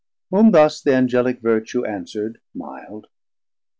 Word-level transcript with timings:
370 0.31 0.35
Whom 0.43 0.51
thus 0.51 0.81
the 0.81 0.95
Angelic 0.95 1.41
Vertue 1.43 1.83
answerd 1.85 2.37
milde. 2.55 3.05